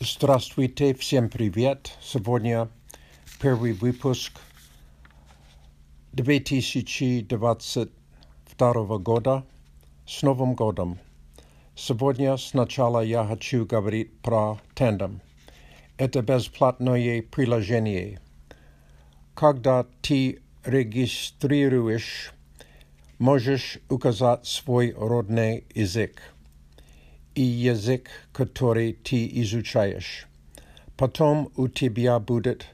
[0.00, 1.92] Здравствуйте, всем привет!
[2.02, 2.68] Сегодня
[3.40, 4.32] первый выпуск
[6.12, 9.46] 2022 года.
[10.04, 10.98] С Новым годом!
[11.76, 15.20] Сегодня сначала я хочу говорить про Tandem.
[15.96, 18.20] Это бесплатное приложение.
[19.34, 22.32] Когда ты регистрируешь,
[23.20, 26.33] можешь указать свой родной язык
[27.35, 30.27] и язык, который ты изучаешь.
[30.97, 32.67] Потом у тебя будет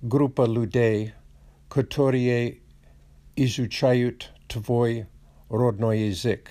[0.00, 1.12] группа людей,
[1.68, 2.58] которые
[3.36, 5.06] изучают твой
[5.48, 6.50] родной язык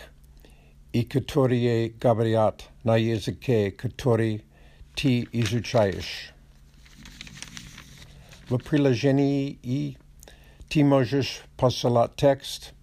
[0.92, 4.44] и которые говорят на языке, который
[4.96, 6.34] ты изучаешь.
[8.50, 9.98] В приложении
[10.70, 12.74] ты можешь посылать текст,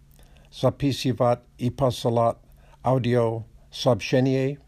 [0.52, 2.38] записывать и посылать
[2.82, 3.44] аудио
[3.74, 4.58] сообщение,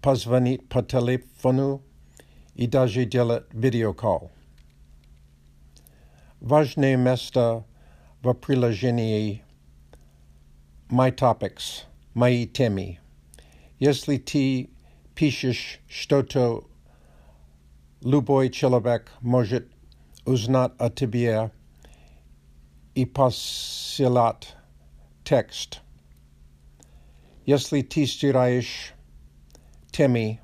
[0.00, 1.82] позвонить по телефону
[2.54, 4.30] и даже делать видеокол.
[6.40, 7.64] Важное место
[8.20, 9.44] в приложении
[10.88, 12.98] My Topics, мои темы.
[13.78, 14.70] Если ты
[15.14, 16.64] пишешь что-то,
[18.02, 19.68] любой человек может
[20.24, 21.50] узнать о тебе
[22.94, 24.54] и посылать
[25.24, 25.85] текст –
[27.46, 28.92] если ты стираешь
[29.90, 30.40] темы,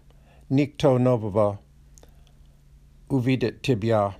[0.48, 1.60] никто нового
[3.08, 4.16] увидит тебя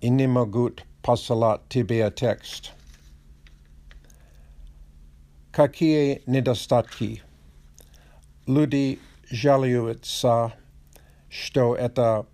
[0.00, 2.72] и не могут посылать тебе текст.
[5.52, 7.22] Какие недостатки?
[8.46, 10.54] Люди жалуются,
[11.28, 12.26] что это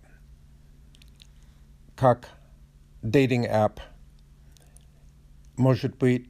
[1.95, 2.29] как
[3.01, 3.79] дейтинг-апп.
[5.57, 6.29] Может быть,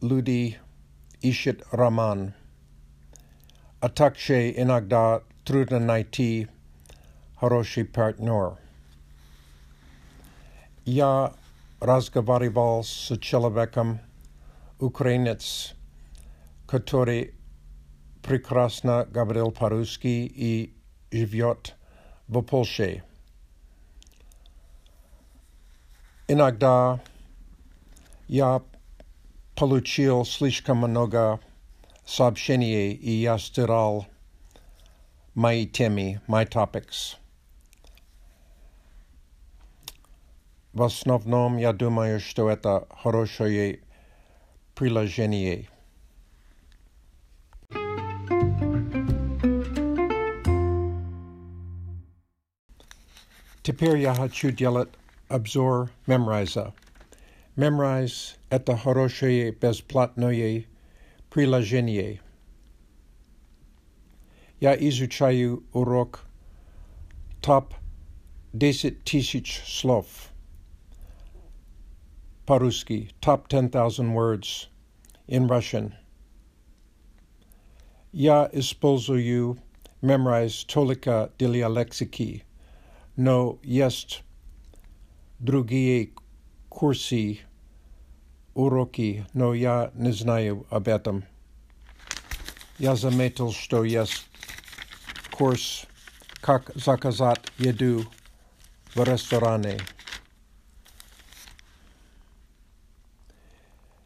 [0.00, 0.58] люди
[1.22, 2.34] ищет роман.
[3.80, 6.48] А также иногда трудно найти
[7.36, 8.58] хороший партнер.
[10.84, 11.34] Я
[11.80, 14.00] разговаривал с человеком,
[14.78, 15.74] украинец,
[16.66, 17.34] который
[18.22, 20.74] прекрасно говорил по-русски и
[21.12, 21.76] живет
[22.26, 23.02] в Польше.
[26.26, 27.00] Иногда
[28.26, 28.62] я
[29.55, 31.39] получил слишком много
[32.05, 34.07] сообщений, и я стирал
[35.35, 37.17] мои темы, my topics.
[40.73, 43.79] В основном я думаю, что это хорошее
[44.75, 45.69] приложение.
[53.61, 54.89] Теперь я хочу делать
[55.29, 56.73] обзор мемрайза.
[57.55, 60.65] Memrise et de horoshe bezplatnoye
[61.29, 62.19] prilagenie.
[64.59, 66.21] Ya izuchayu urok
[67.43, 67.75] top
[68.57, 70.29] deset tisich slov.
[72.47, 74.67] Paruski, top 10,000 words
[75.27, 75.95] in Russian.
[78.11, 79.57] Ya you
[80.01, 82.41] memorize tolika dlya lexiki.
[83.15, 84.23] No, yest
[85.43, 86.09] drugie
[86.73, 87.39] курсы,
[88.55, 91.23] уроки, но я не знаю об этом.
[92.79, 94.25] Я заметил, что есть
[95.31, 95.85] курс
[96.41, 98.03] «Как заказать еду
[98.95, 99.77] в ресторане».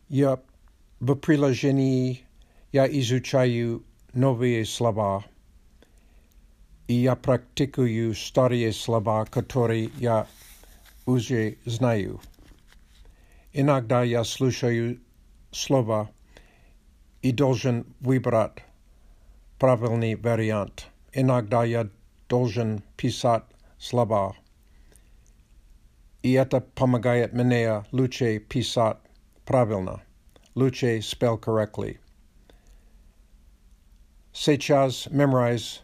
[0.10, 0.40] Я
[1.00, 2.26] в приложении
[2.72, 5.26] я изучаю новые слова,
[6.88, 10.28] и я практикую старые слова, которые я
[11.06, 12.22] уже знаю.
[13.60, 15.00] Иногда я слушаю
[15.50, 16.12] слова
[17.24, 18.64] и должен выбрать
[19.58, 20.86] правильный вариант.
[21.12, 21.90] Иногда я
[22.30, 23.46] должен писать
[23.80, 24.36] слова.
[26.22, 29.00] И это помогает мне лучше писать
[29.44, 30.04] правильно,
[30.54, 32.00] лучше spell correctly.
[34.34, 35.80] Сейчас Memrise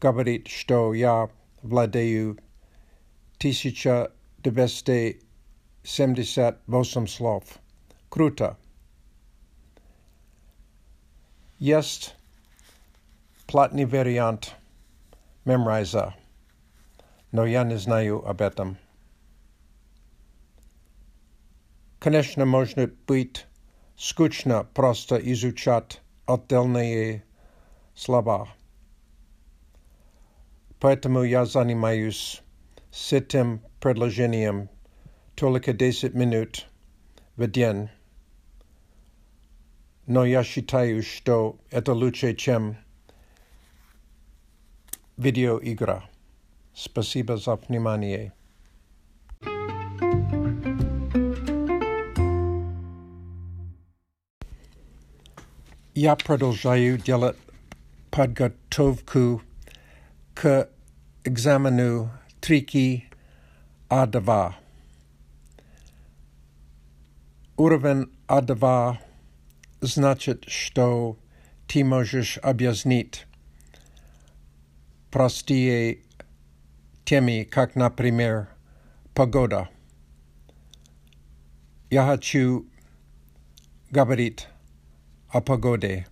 [0.00, 1.30] говорит, что я
[1.62, 2.38] владею
[3.38, 5.22] тысяча двести
[5.88, 7.44] 78 слов.
[8.10, 8.58] Круто.
[11.58, 12.14] Есть
[13.46, 14.54] платный вариант
[15.46, 16.14] мемрайза,
[17.32, 18.76] но я не знаю об этом.
[22.00, 23.46] Конечно, может быть
[23.96, 27.24] скучно просто изучать отдельные
[27.94, 28.46] слова.
[30.80, 32.42] Поэтому я занимаюсь
[32.90, 34.68] с этим предложением
[35.37, 36.67] только 10 минут
[37.35, 37.89] в день.
[40.05, 42.77] Но я считаю, что это лучше, чем
[45.17, 46.03] Video игра.
[46.73, 48.33] Спасибо за внимание.
[55.95, 57.37] Я продолжаю делать
[58.09, 59.43] подготовку
[60.33, 60.67] к
[61.23, 62.09] экзамену
[62.41, 63.05] трики
[63.89, 64.53] А2.
[67.57, 68.97] Уровень А2
[69.81, 71.17] значит, что
[71.67, 73.25] ты можешь объяснить
[75.11, 75.99] простые
[77.05, 78.49] темы, как, например,
[79.13, 79.69] погода.
[81.89, 82.67] Я хочу
[83.91, 84.47] говорить
[85.29, 86.07] о погоде.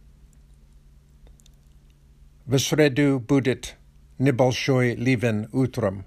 [2.45, 3.77] В среду будет
[4.19, 6.06] небольшой ливень утром.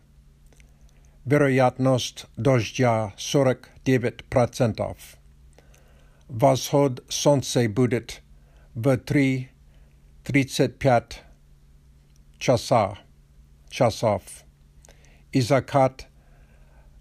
[1.24, 4.96] Вероятность дождя 49%.
[6.28, 8.22] Восход солнца будет
[8.74, 11.14] в 3.35
[12.38, 12.98] часа,
[13.68, 14.22] часов.
[15.32, 16.06] И закат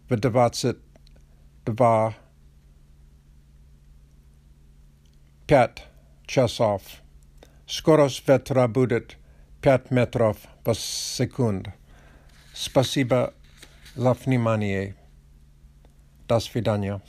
[0.08, 2.14] в 22,
[5.46, 5.84] 5
[6.26, 6.82] часов.
[7.66, 9.16] Скорость ветра будет
[9.60, 11.72] 5 метров в секунду.
[12.54, 13.34] Спасибо
[13.94, 14.94] за внимание.
[16.28, 17.00] До свидания.